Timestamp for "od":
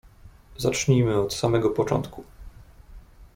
1.19-1.33